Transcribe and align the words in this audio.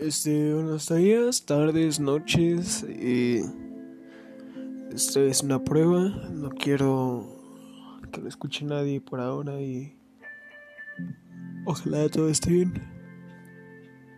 Este, 0.00 0.54
buenos 0.54 0.88
días, 0.94 1.44
tardes, 1.44 1.98
noches. 1.98 2.84
Y 2.84 3.40
esto 4.94 5.20
es 5.22 5.42
una 5.42 5.64
prueba. 5.64 6.08
No 6.30 6.50
quiero 6.50 7.26
que 8.12 8.20
lo 8.20 8.28
escuche 8.28 8.64
nadie 8.64 9.00
por 9.00 9.18
ahora 9.18 9.60
y 9.60 9.98
ojalá 11.66 12.08
todo 12.10 12.28
esté 12.28 12.50
bien. 12.50 12.97